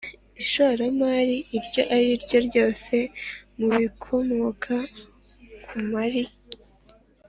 [0.41, 2.95] Ishoramari iryo ariryo ryose
[3.57, 4.75] mu bikomoka
[5.67, 6.23] ku mari